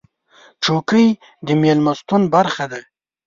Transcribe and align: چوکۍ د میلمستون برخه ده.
چوکۍ 0.63 1.07
د 1.45 1.47
میلمستون 1.61 2.21
برخه 2.35 2.65
ده. 2.71 2.81